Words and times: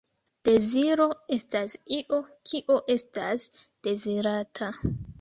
Deziro 0.47 1.07
estas 1.37 1.77
io, 1.99 2.23
kio 2.53 2.81
estas 2.97 3.49
dezirata. 3.89 4.77